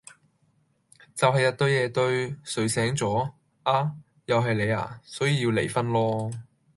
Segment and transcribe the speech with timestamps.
[1.13, 3.93] 就係日對夜對，睡醒咗：啊?
[4.25, 4.99] 又係你啊?
[5.03, 6.33] 所以要離婚囉。